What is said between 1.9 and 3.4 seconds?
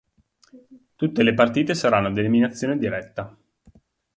ad eliminazione diretta.